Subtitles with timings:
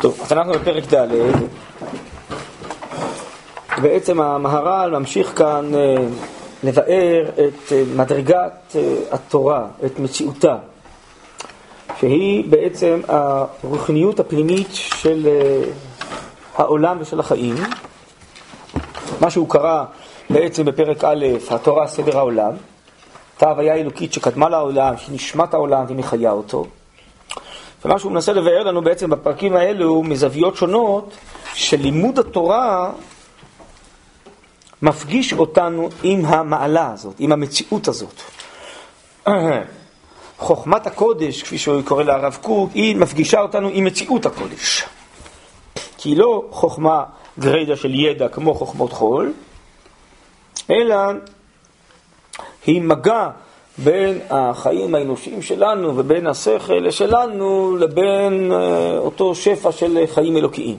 [0.00, 1.08] טוב, אז אנחנו בפרק ד',
[3.82, 5.94] בעצם המהר"ל ממשיך כאן אה,
[6.64, 10.56] לבאר את אה, מדרגת אה, התורה, את מציאותה,
[11.98, 15.28] שהיא בעצם הרוחניות הפנימית של
[16.56, 17.54] העולם ושל החיים,
[19.22, 19.84] מה שהוא קרא
[20.30, 22.52] בעצם בפרק א', התורה סדר העולם,
[23.34, 26.66] אותה הוויה אלוקית שקדמה לעולם, שהיא נשמת העולם והיא מחיה אותו.
[27.84, 31.14] ומה שהוא מנסה לבאר לנו בעצם בפרקים האלו מזוויות שונות,
[31.54, 32.90] שלימוד התורה
[34.82, 38.22] מפגיש אותנו עם המעלה הזאת, עם המציאות הזאת.
[40.38, 44.84] חוכמת הקודש, כפי שהוא קורא להרב קוק, היא מפגישה אותנו עם מציאות הקודש.
[45.98, 47.04] כי היא לא חוכמה
[47.38, 49.32] גרידא של ידע כמו חוכמות חול,
[50.70, 50.96] אלא
[52.66, 53.28] היא מגע
[53.78, 60.76] בין החיים האנושיים שלנו ובין השכל שלנו לבין אה, אותו שפע של חיים אלוקיים.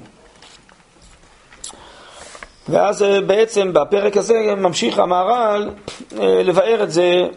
[2.70, 5.70] ואז אה, בעצם בפרק הזה ממשיך המהר"ל
[6.20, 7.28] אה, לבאר את זה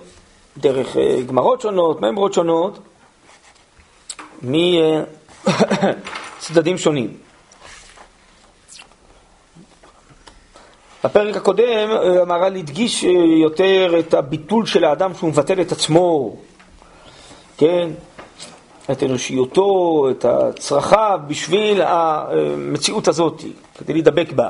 [0.56, 2.78] דרך גמרות שונות, ממרות שונות,
[6.42, 7.25] מצדדים שונים.
[11.07, 13.11] בפרק הקודם אה, המהר"ל הדגיש אה,
[13.43, 16.37] יותר את הביטול של האדם שהוא מבטל את עצמו,
[17.59, 17.89] כן?
[18.91, 20.25] את אנושיותו, את
[20.59, 23.43] צרכיו, בשביל המציאות הזאת,
[23.79, 24.49] כדי להידבק בה.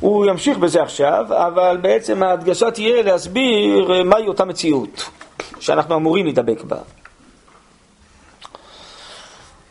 [0.00, 5.10] הוא ימשיך בזה עכשיו, אבל בעצם ההדגשה תהיה להסביר אה, מהי אותה מציאות
[5.60, 6.78] שאנחנו אמורים להידבק בה.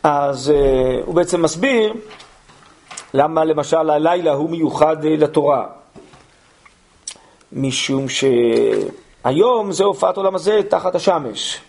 [0.02, 0.52] אז
[1.04, 1.92] הוא בעצם מסביר
[3.18, 5.66] למה למשל הלילה הוא מיוחד לתורה?
[7.52, 11.60] משום שהיום זה הופעת עולם הזה תחת השמש.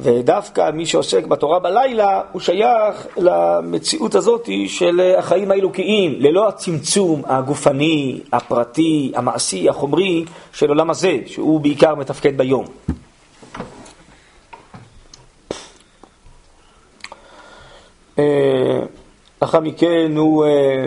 [0.00, 8.20] ודווקא מי שעוסק בתורה בלילה, הוא שייך למציאות הזאת של החיים האלוקיים, ללא הצמצום הגופני,
[8.32, 12.64] הפרטי, המעשי, החומרי של עולם הזה, שהוא בעיקר מתפקד ביום.
[19.42, 20.86] לאחר מכן הוא אה,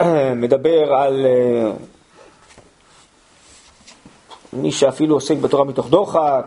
[0.00, 1.26] אה, מדבר על
[4.52, 6.44] מי שאפילו עוסק בתורה מתוך דוחק,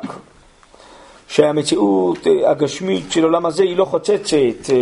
[1.27, 2.17] שהמציאות
[2.47, 4.73] הגשמית של עולם הזה היא לא חוצצת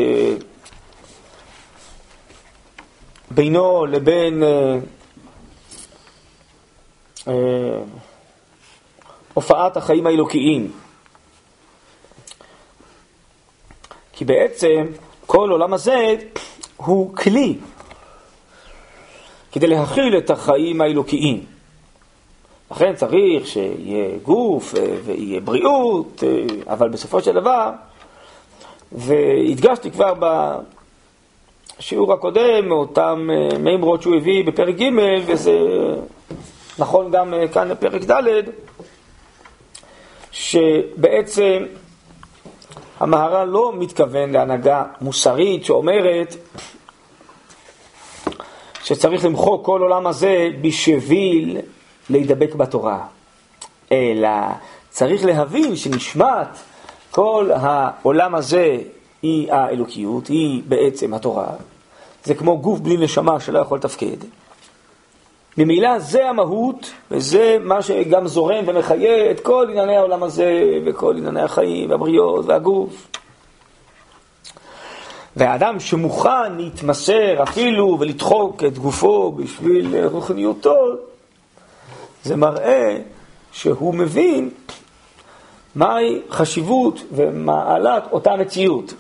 [3.32, 4.44] בינו לבין
[9.34, 10.72] הופעת החיים האלוקיים.
[14.20, 14.86] כי בעצם
[15.26, 16.16] כל עולם הזה
[16.78, 17.56] הוא כלי
[19.52, 21.46] כדי להכיל את החיים האלוקיים.
[22.72, 27.72] לכן צריך שיהיה גוף אה, ויהיה בריאות, אה, אבל בסופו של דבר,
[28.92, 30.14] והדגשתי כבר
[31.80, 34.90] בשיעור הקודם, מאותם אה, מימרות שהוא הביא בפרק ג',
[35.26, 35.60] וזה
[36.80, 38.44] נכון גם כאן בפרק ד',
[40.32, 41.64] שבעצם
[43.00, 46.36] המהר"ל לא מתכוון להנהגה מוסרית שאומרת
[48.84, 51.58] שצריך למחוק כל עולם הזה בשביל
[52.10, 53.06] להידבק בתורה,
[53.92, 54.30] אלא
[54.90, 56.48] צריך להבין שנשמת
[57.12, 58.78] כל העולם הזה
[59.22, 61.48] היא האלוקיות, היא בעצם התורה.
[62.24, 64.18] זה כמו גוף בלי נשמה שלא יכול לתפקד.
[65.60, 71.42] ממילא זה המהות, וזה מה שגם זורם ומחיה את כל ענייני העולם הזה, וכל ענייני
[71.42, 73.08] החיים, והבריות, והגוף.
[75.36, 80.78] והאדם שמוכן להתמסר אפילו ולדחוק את גופו בשביל רוחניותו,
[82.24, 82.98] זה מראה
[83.52, 84.50] שהוא מבין
[85.76, 88.94] מהי חשיבות ומעלת אותה מציאות.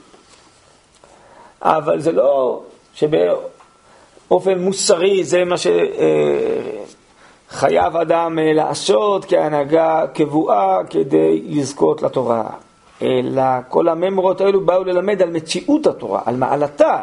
[1.61, 2.61] אבל זה לא
[2.93, 3.09] שב...
[4.29, 5.55] באופן מוסרי, זה מה
[7.49, 12.49] שחייב אדם אה, לעשות כהנהגה קבועה כדי לזכות לתורה.
[13.01, 17.01] אלא כל הממורות האלו באו ללמד על מציאות התורה, על מעלתה.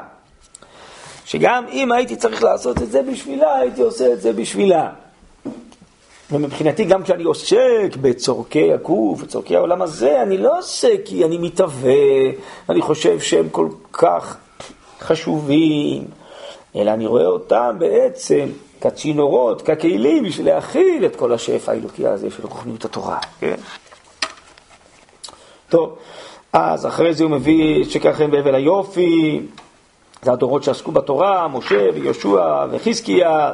[1.24, 4.88] שגם אם הייתי צריך לעשות את זה בשבילה, הייתי עושה את זה בשבילה.
[6.30, 11.92] ומבחינתי, גם כשאני עוסק בצורכי הגוף, בצורכי העולם הזה, אני לא עושה כי אני מתהווה,
[12.68, 14.36] אני חושב שהם כל כך
[15.00, 16.04] חשובים,
[16.76, 18.48] אלא אני רואה אותם בעצם
[18.80, 23.56] כצינורות, ככלים, בשביל להכיל את כל השפע האלוקי הזה של רוחניות התורה, כן?
[25.68, 25.98] טוב,
[26.52, 29.40] אז אחרי זה הוא מביא את שקר חן היופי,
[30.22, 33.52] זה הדורות שעסקו בתורה, משה ויהושע וחזקיה.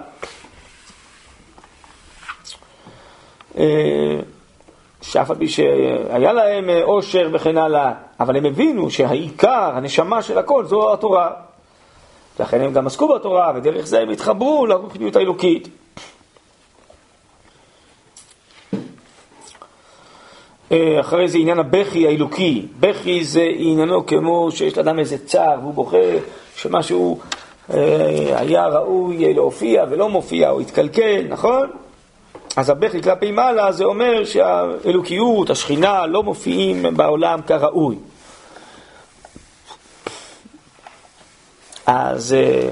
[3.58, 4.18] אה,
[5.02, 10.64] שאף על פי שהיה להם עושר וכן הלאה, אבל הם הבינו שהעיקר, הנשמה של הכל,
[10.64, 11.30] זו התורה.
[12.40, 15.68] לכן הם גם עסקו בתורה, ודרך זה הם התחברו לרוחניות האלוקית.
[20.72, 22.66] אה, אחרי זה עניין הבכי האלוקי.
[22.80, 25.96] בכי זה עניינו כמו שיש לאדם איזה צער והוא בוכה
[26.56, 27.18] שמשהו
[27.74, 31.70] אה, היה ראוי להופיע ולא מופיע או התקלקל, נכון?
[32.56, 37.96] אז הבכי כלפי מעלה זה אומר שהאלוקיות, השכינה, לא מופיעים בעולם כראוי.
[41.86, 42.68] אז אה,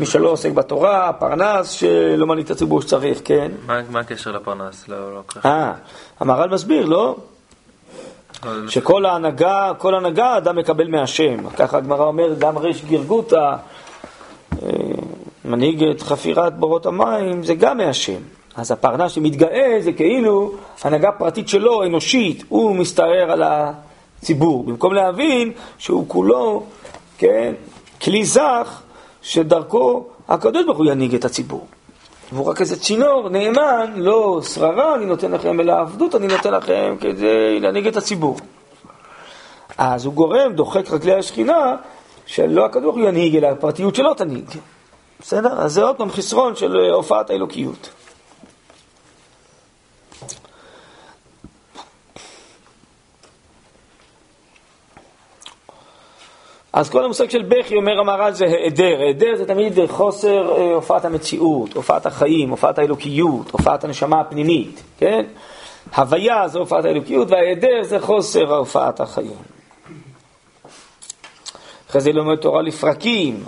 [0.00, 3.52] מי שלא עוסק בתורה, פרנס, שלא מנהיג את הציבור שצריך, כן?
[3.90, 4.88] מה הקשר לפרנס?
[4.88, 5.72] לא, לא אה,
[6.20, 7.16] המהר"ל מסביר, לא?
[8.68, 11.48] שכל ההנהגה, כל הנהגה אדם מקבל מהשם.
[11.50, 13.56] ככה הגמרא אומרת, גם ריש גירגותא,
[14.62, 14.68] אה,
[15.44, 18.20] מנהיג את חפירת בורות המים, זה גם מהשם.
[18.56, 20.52] אז הפרנס שמתגאה זה כאילו
[20.84, 24.64] הנהגה פרטית שלו, אנושית, הוא מסתער על הציבור.
[24.64, 26.62] במקום להבין שהוא כולו,
[27.18, 27.54] כן,
[28.02, 28.82] כלי זך
[29.22, 31.66] שדרכו הקדוש ברוך הוא ינהיג את הציבור.
[32.32, 36.96] והוא רק איזה צינור נאמן, לא שררה אני נותן לכם, אלא עבדות אני נותן לכם
[37.00, 38.36] כדי להנהיג את הציבור.
[39.78, 41.76] אז הוא גורם, דוחק רגלי השכינה,
[42.26, 44.50] שלא הקדוש ברוך הוא ינהיג, אלא הפרטיות שלו תנהיג.
[45.20, 45.60] בסדר?
[45.60, 47.90] אז זה עוד פעם חסרון של הופעת האלוקיות.
[56.76, 59.00] אז כל המושג של בכי, אומר המהר"ל, זה היעדר.
[59.00, 65.24] היעדר זה תמיד חוסר אה, הופעת המציאות, הופעת החיים, הופעת האלוקיות, הופעת הנשמה הפנימית, כן?
[65.96, 69.36] הוויה זה הופעת האלוקיות, וההיעדר זה חוסר הופעת החיים.
[71.90, 73.44] אחרי זה לומד תורה לפרקים,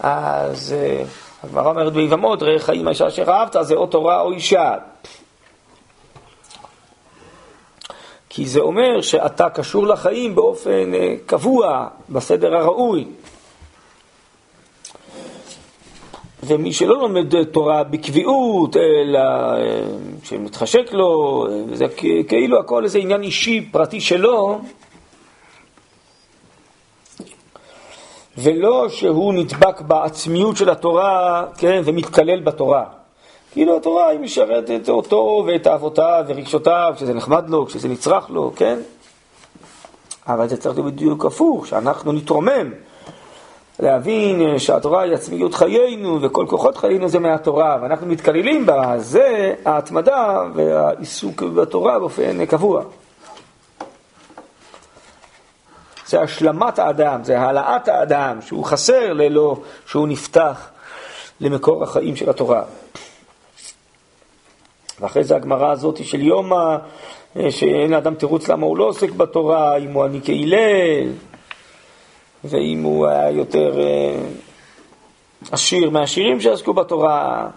[0.00, 1.02] אז אה,
[1.44, 4.74] הגמרא אומרת ביבמות, ראה חיים האישה אשר אהבת, זה או תורה או אישה.
[8.32, 13.04] כי זה אומר שאתה קשור לחיים באופן אה, קבוע, בסדר הראוי.
[16.42, 19.82] ומי שלא לומד תורה בקביעות, אלא אה,
[20.24, 21.86] שמתחשק לו, אה, זה
[22.28, 24.60] כאילו הכל איזה עניין אישי, פרטי שלו,
[28.38, 32.99] ולא שהוא נדבק בעצמיות של התורה, כן, ומתקלל בתורה.
[33.52, 38.78] כאילו התורה היא משרתת אותו ואת אהבותיו ורגשותיו, כשזה נחמד לו, כשזה נצרך לו, כן?
[40.26, 42.72] אבל זה צריך להיות בדיוק הפוך, שאנחנו נתרומם,
[43.80, 50.40] להבין שהתורה היא עצמיות חיינו וכל כוחות חיינו זה מהתורה, ואנחנו מתקללים בה, זה ההתמדה
[50.54, 52.82] והעיסוק בתורה באופן קבוע.
[56.06, 59.56] זה השלמת האדם, זה העלאת האדם, שהוא חסר ללא
[59.86, 60.68] שהוא נפתח
[61.40, 62.62] למקור החיים של התורה.
[65.00, 66.76] ואחרי זה הגמרא הזאת של יומא,
[67.36, 71.08] אה, שאין לאדם תירוץ למה הוא לא עוסק בתורה, אם הוא עני כהלל,
[72.44, 74.22] ואם הוא היה יותר אה,
[75.50, 77.48] עשיר מהעשירים שעסקו בתורה.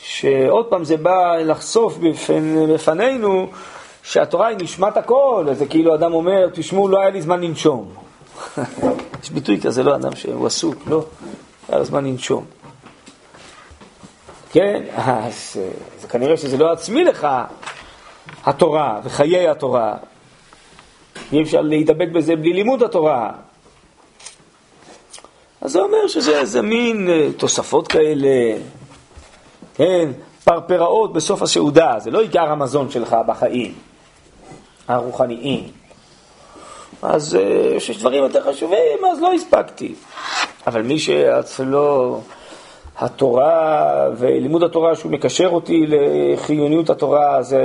[0.00, 2.74] שעוד פעם זה בא לחשוף בפנ...
[2.74, 3.46] בפנינו
[4.02, 7.92] שהתורה היא נשמת הכל, זה כאילו אדם אומר, תשמעו, לא היה לי זמן לנשום.
[9.22, 11.04] יש ביטוי כזה, לא אדם שהוא עסוק, לא,
[11.68, 12.44] היה לו זמן לנשום.
[14.56, 15.60] כן, אז
[16.00, 17.26] זה כנראה שזה לא עצמי לך,
[18.44, 19.94] התורה וחיי התורה.
[21.32, 23.32] אי אפשר להידבק בזה בלי לימוד התורה.
[25.60, 28.58] אז זה אומר שזה איזה מין אה, תוספות כאלה,
[29.74, 30.10] כן,
[30.44, 33.74] פרפראות בסוף הסעודה, זה לא עיקר המזון שלך בחיים
[34.88, 35.68] הרוחניים.
[37.02, 39.94] אז אה, יש דברים יותר חשובים, אז לא הספקתי.
[40.66, 42.20] אבל מי שאצלו
[42.98, 47.60] התורה ולימוד התורה שהוא מקשר אותי לחיוניות התורה זה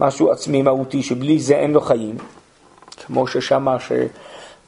[0.00, 2.16] משהו עצמי מהותי שבלי זה אין לו חיים.
[3.06, 3.76] כמו ששמה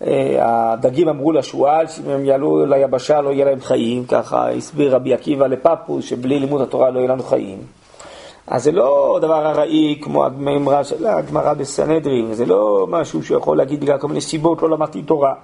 [0.00, 5.46] שהדגים אמרו לשועל שאם הם יעלו ליבשה לא יהיה להם חיים ככה הסביר רבי עקיבא
[5.46, 7.58] לפפוס שבלי לימוד התורה לא יהיה לנו חיים.
[8.46, 13.80] אז זה לא דבר ארעי כמו הגמרא של הגמרא בסנהדרין, זה לא משהו שיכול להגיד
[13.80, 15.34] בגלל כל מיני סיבות לא למדתי תורה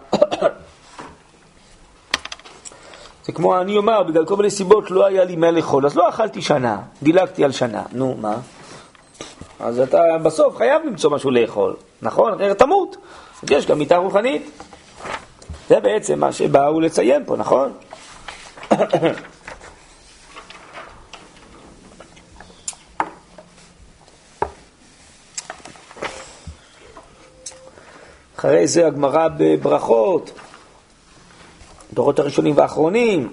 [3.24, 6.08] זה כמו אני אומר, בגלל כל מיני סיבות לא היה לי מה לאכול, אז לא
[6.08, 7.82] אכלתי שנה, דילגתי על שנה.
[7.92, 8.36] נו, מה?
[9.60, 12.34] אז אתה בסוף חייב למצוא משהו לאכול, נכון?
[12.34, 12.96] אחרת תמות.
[13.50, 14.50] יש גם מיטה רוחנית.
[15.68, 17.72] זה בעצם מה שבאו לציין פה, נכון?
[28.38, 30.30] אחרי זה הגמרא בברכות,
[31.94, 33.32] דורות הראשונים והאחרונים,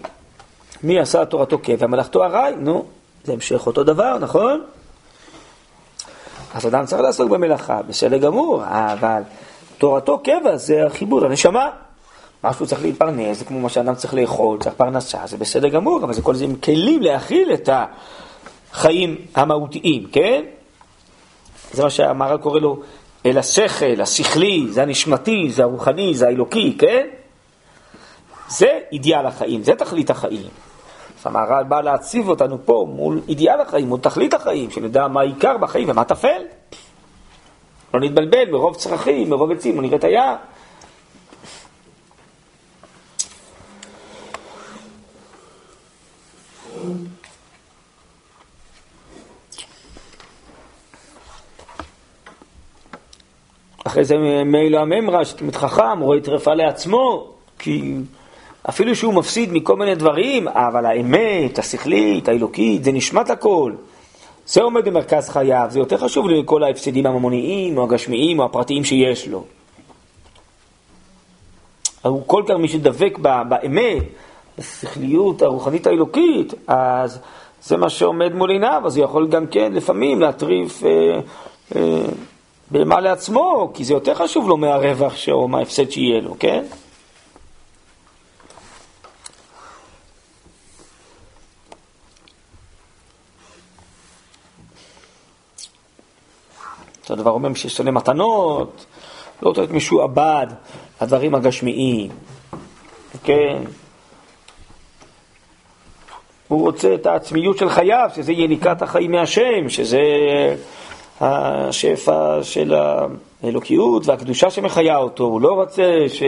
[0.84, 1.88] מי עשה תורתו קבע?
[1.88, 2.86] מלאכתו ארעי, נו,
[3.24, 4.62] זה המשך אותו דבר, נכון?
[6.54, 9.22] אז אדם צריך לעסוק במלאכה, בסדר גמור, אבל
[9.78, 11.70] תורתו קבע זה החיבור לנשמה.
[12.44, 16.14] משהו צריך להתפרנס, זה כמו מה שאדם צריך לאכול, צריך פרנסה, זה בסדר גמור, אבל
[16.14, 17.70] זה כל זה עם כלים להכיל את
[18.74, 20.44] החיים המהותיים, כן?
[21.74, 22.80] זה מה שהמהר"ל קורא לו
[23.26, 27.08] אל השכל, השכלי, זה הנשמתי, זה הרוחני, זה האלוקי, כן?
[28.52, 30.50] זה אידיאל החיים, זה תכלית החיים.
[31.26, 35.90] המהר"ל בא להציב אותנו פה מול אידיאל החיים, מול תכלית החיים, שנדע מה העיקר בחיים
[35.90, 36.42] ומה טפל.
[37.94, 40.36] לא נתבלבל מרוב צרכים, מרוב עצים, הוא נראה את היער.
[53.86, 54.16] אחרי זה
[54.46, 57.96] מילא הממרה, שתלמיד חכם, רואה טרפה לעצמו, כי
[58.70, 63.74] אפילו שהוא מפסיד מכל מיני דברים, אבל האמת, השכלית, האלוקית, זה נשמת הכל.
[64.48, 69.28] זה עומד במרכז חייו, זה יותר חשוב לכל ההפסדים הממוניים, או הגשמיים, או הפרטיים שיש
[69.28, 69.44] לו.
[72.02, 73.18] הוא כל כך מי שדבק
[73.50, 74.04] באמת,
[74.58, 77.20] בשכליות הרוחנית האלוקית, אז
[77.64, 81.20] זה מה שעומד מול עיניו, אז הוא יכול גם כן לפעמים להטריף אה,
[81.76, 82.02] אה,
[82.72, 86.64] בהמה לעצמו, כי זה יותר חשוב לו מהרווח או מההפסד שיהיה לו, כן?
[97.12, 98.86] אותו דבר אומר ששונא מתנות,
[99.42, 100.48] לא רוצה להיות משועבד
[101.02, 102.10] לדברים הגשמיים,
[103.24, 103.58] כן?
[106.48, 110.00] הוא רוצה את העצמיות של חייו, שזה יניקת החיים מהשם, שזה
[111.22, 112.74] השפע של
[113.44, 115.24] האלוקיות והקדושה שמחיה אותו.
[115.24, 116.24] הוא לא רוצה ש...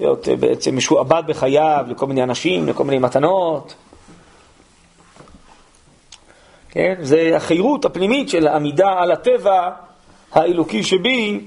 [0.00, 3.74] להיות בעצם משועבד בחייו לכל מיני אנשים, לכל מיני מתנות.
[6.74, 6.94] כן?
[7.00, 9.70] זה החירות הפנימית של עמידה על הטבע
[10.32, 11.40] האלוקי שבי,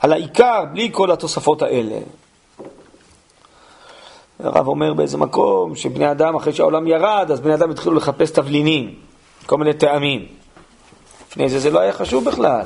[0.00, 1.98] על העיקר, בלי כל התוספות האלה.
[4.38, 8.94] הרב אומר באיזה מקום שבני אדם, אחרי שהעולם ירד, אז בני אדם התחילו לחפש תבלינים,
[9.46, 10.26] כל מיני טעמים.
[11.28, 12.62] לפני זה זה לא היה חשוב בכלל.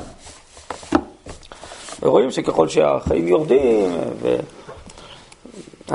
[2.03, 3.91] ורואים שככל שהחיים יורדים,
[4.23, 4.37] ו...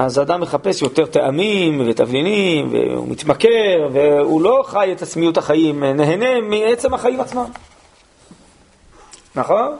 [0.01, 6.41] אז האדם מחפש יותר טעמים ותבלינים, והוא מתמכר, והוא לא חי את עצמיות החיים, נהנה
[6.41, 7.45] מעצם החיים עצמם.
[9.35, 9.77] נכון?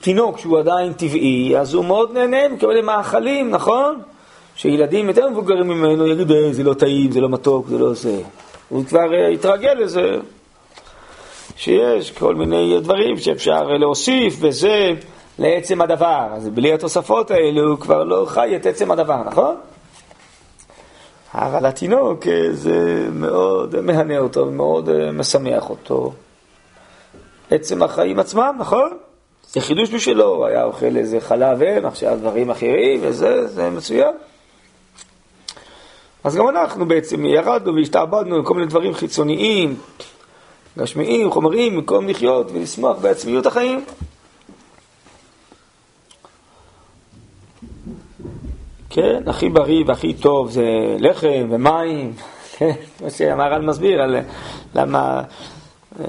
[0.00, 4.02] תינוק שהוא עדיין טבעי, אז הוא מאוד נהנה מקבל מאכלים, נכון?
[4.56, 8.20] שילדים יותר מבוגרים ממנו יגידו, אה, זה לא טעים, זה לא מתוק, זה לא זה.
[8.68, 10.16] הוא כבר uh, התרגל לזה,
[11.56, 14.90] שיש כל מיני דברים שאפשר להוסיף, וזה
[15.38, 16.26] לעצם הדבר.
[16.32, 19.56] אז בלי התוספות האלה הוא כבר לא חי את עצם הדבר, נכון?
[21.34, 26.12] אבל התינוק אה, זה מאוד מהנה אותו, מאוד אה, משמח אותו.
[27.50, 28.90] עצם החיים עצמם, נכון?
[29.48, 34.14] זה חידוש בשבילו, היה אוכל איזה חלב אם, עכשיו דברים אחרים, וזה, זה מצוין.
[36.24, 39.76] אז גם אנחנו בעצם ירדנו והשתעבדנו לכל מיני דברים חיצוניים,
[40.78, 43.84] גשמיים, חומריים, במקום לחיות ולשמוח בעצמיות החיים.
[48.90, 50.64] כן, הכי בריא והכי טוב זה
[50.98, 52.12] לחם ומים,
[52.58, 54.16] כן, מה שהמהר"ל מסביר על
[54.74, 55.22] למה
[56.00, 56.04] אה,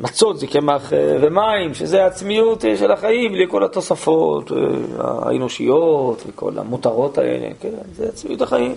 [0.00, 4.52] מצות זה קמח אה, ומים, שזה העצמיות אה, של החיים, בלי כל התוספות
[4.98, 8.74] האנושיות וכל המותרות האלה, כן, זה עצמיות החיים.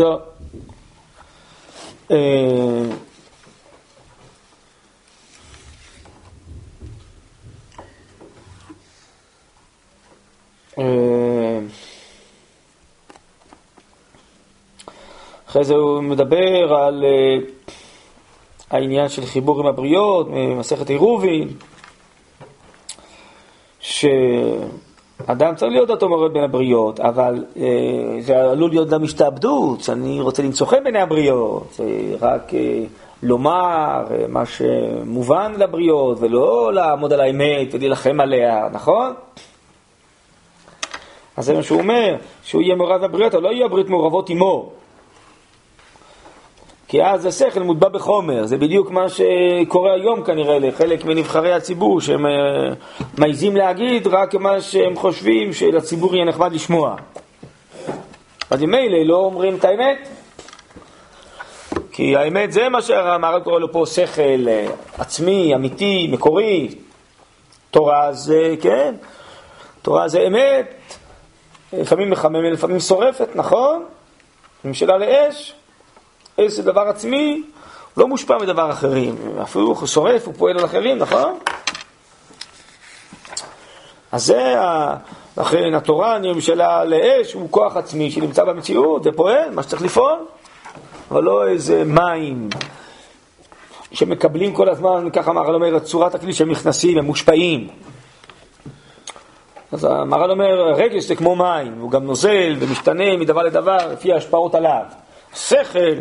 [0.00, 0.06] אה,
[10.78, 11.58] אה,
[15.48, 17.38] אחרי זה הוא מדבר על אה,
[18.70, 21.48] העניין של חיבור עם הבריות, ממסכת עירובין,
[23.80, 24.04] ש...
[25.26, 30.20] אדם צריך להיות אותו מורד בין הבריות, אבל אה, זה עלול להיות גם השתעבדות, שאני
[30.20, 31.84] רוצה למצוא חן בעיני הבריות, זה
[32.20, 32.84] רק אה,
[33.22, 39.12] לומר אה, מה שמובן לבריות, ולא לעמוד על האמת ולהילחם עליה, נכון?
[41.36, 44.72] אז זה מה שהוא אומר, שהוא יהיה מעורב בבריות, אבל לא יהיו הבריות מעורבות עמו.
[46.92, 52.26] כי אז השכל מוטבע בחומר, זה בדיוק מה שקורה היום כנראה לחלק מנבחרי הציבור, שהם
[52.26, 52.30] אה,
[53.18, 56.96] מעיזים להגיד רק מה שהם חושבים שלציבור יהיה נחמד לשמוע.
[58.50, 60.08] אז ממילא לא אומרים את האמת,
[61.92, 64.66] כי האמת זה מה שהמהר"ל קורא לו פה שכל אה,
[64.98, 66.68] עצמי, אמיתי, מקורי.
[67.70, 68.94] תורה זה, כן,
[69.82, 70.74] תורה זה אמת,
[71.72, 73.84] לפעמים מחממת, לפעמים שורפת, נכון?
[74.64, 75.54] ממשלה לאש,
[76.40, 77.42] אש זה דבר עצמי,
[77.94, 81.38] הוא לא מושפע מדבר אחרים, אפילו הוא שורף, הוא פועל על אחרים, נכון?
[84.12, 84.54] אז זה,
[85.36, 90.18] לכן התורה נמשלה לאש, הוא כוח עצמי שנמצא במציאות, זה פועל, מה שצריך לפעול,
[91.10, 92.48] אבל לא איזה מים
[93.92, 97.68] שמקבלים כל הזמן, ככה המהר"ל אומר, את צורת הכלי שהם נכנסים, הם מושפעים.
[99.72, 104.54] אז המהר"ל אומר, רגש זה כמו מים, הוא גם נוזל ומשתנה מדבר לדבר לפי ההשפעות
[104.54, 104.82] עליו.
[105.34, 105.94] שכל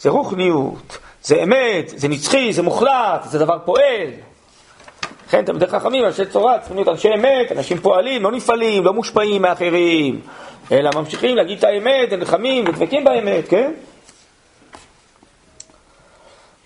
[0.00, 4.10] זה רוחניות, זה אמת, זה נצחי, זה מוחלט, זה דבר פועל.
[5.28, 9.42] לכן תלמידי חכמים, אנשי צורה, צריכים להיות אנשי אמת, אנשים פועלים, לא נפעלים, לא מושפעים
[9.42, 10.20] מאחרים,
[10.72, 13.72] אלא ממשיכים להגיד את האמת, נלחמים ודבקים באמת, כן?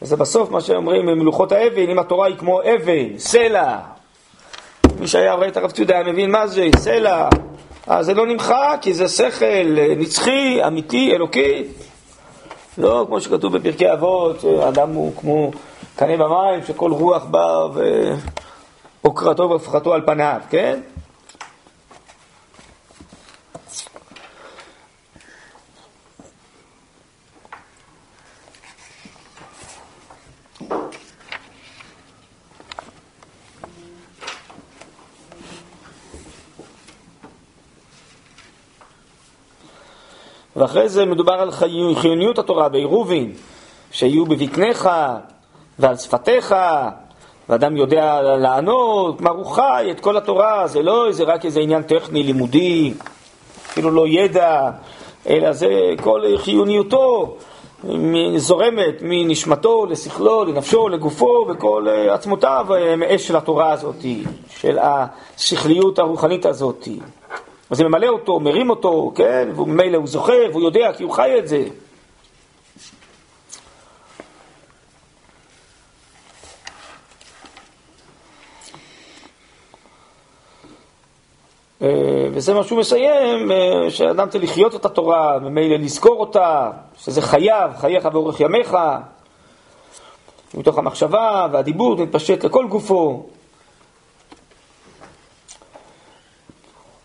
[0.02, 3.78] וזה בסוף מה שאומרים מלוכות האבן, אם התורה היא כמו אבן, סלע.
[5.00, 7.28] מי שהיה רואה את הרב ציודה היה מבין מה זה, סלע.
[7.86, 11.64] אז זה לא נמחק, כי זה שכל נצחי, אמיתי, אלוקי.
[12.78, 15.50] לא כמו שכתוב בפרקי אבות, אדם הוא כמו
[15.96, 17.66] קנה במים, שכל רוח בא
[19.02, 20.80] ועוקרתו והפכתו על פניו, כן?
[40.60, 41.50] ואחרי זה מדובר על
[41.94, 43.32] חיוניות התורה בעירובין,
[43.92, 44.88] שיהיו בבטניך
[45.78, 46.54] ועל שפתיך,
[47.48, 51.82] ואדם יודע לענות, מה הוא חי, את כל התורה, זה לא איזה, רק איזה עניין
[51.82, 52.94] טכני, לימודי,
[53.66, 54.70] אפילו לא ידע,
[55.28, 55.68] אלא זה
[56.02, 57.36] כל חיוניותו
[58.36, 64.04] זורמת מנשמתו לשכלו, לנפשו, לגופו, וכל עצמותיו מאש של התורה הזאת,
[64.48, 66.88] של השכליות הרוחנית הזאת.
[67.70, 69.48] אז זה ממלא אותו, מרים אותו, כן?
[69.56, 71.64] וממילא הוא זוכר, והוא יודע, כי הוא חי את זה.
[81.82, 87.22] אה, וזה מה שהוא מסיים, אה, שאדם צריך לחיות את התורה, ממילא לזכור אותה, שזה
[87.22, 88.76] חייו, חייך ואורך ימיך,
[90.54, 93.26] מתוך המחשבה והדיבור מתפשט לכל גופו.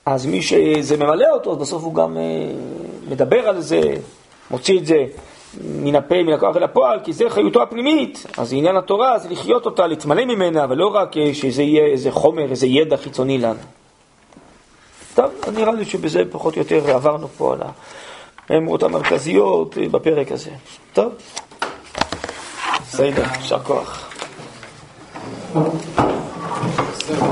[0.06, 2.22] אז מי שזה ממלא אותו, אז בסוף הוא גם אה,
[3.10, 3.82] מדבר על זה,
[4.52, 5.06] מוציא את זה
[5.64, 8.26] מן הפה, מן הכוח אל הפועל, כי זה חיותו הפנימית.
[8.38, 12.52] אז עניין התורה זה לחיות אותה, להתמלא ממנה, ולא רק אה, שזה יהיה איזה חומר,
[12.52, 13.60] איזה ידע חיצוני לנו.
[15.16, 17.60] טוב, נראה לי שבזה פחות או יותר עברנו פה על
[18.50, 20.52] האמרות המרכזיות אה, בפרק הזה.
[20.94, 21.14] טוב,
[22.82, 24.12] בסדר, יישר כוח.